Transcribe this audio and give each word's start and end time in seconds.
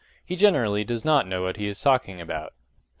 He 0.25 0.35
generally 0.35 0.83
does 0.83 1.05
not 1.05 1.27
know 1.27 1.43
what 1.43 1.57
he 1.57 1.67
is 1.67 1.79
talking 1.79 2.19
about. 2.19 2.53